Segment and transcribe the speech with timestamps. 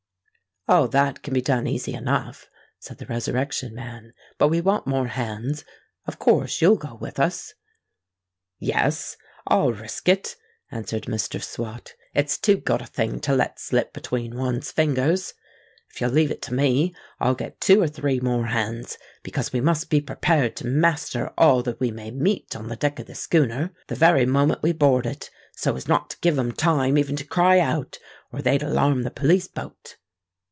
[0.67, 2.47] "All that can be done easy enough,"
[2.79, 4.13] said the Resurrection Man.
[4.37, 5.65] "But we want more hands.
[6.05, 7.55] Of course you'll go with us?"
[8.59, 10.35] "Yes—I'll risk it,"
[10.69, 11.43] answered Mr.
[11.43, 11.95] Swot.
[12.13, 15.33] "It's too good a thing to let slip between one's fingers.
[15.89, 19.61] If you'll leave it to me I'll get two or three more hands; because we
[19.61, 23.15] must be prepared to master all that we may meet on the deck of the
[23.15, 27.15] schooner, the very moment we board it, so as not to give 'em time even
[27.15, 27.97] to cry out,
[28.31, 29.97] or they'd alarm the police boat."